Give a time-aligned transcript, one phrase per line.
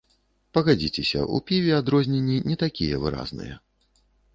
[0.57, 3.65] Пагадзіцеся, у піве адрозненні не такія выразныя.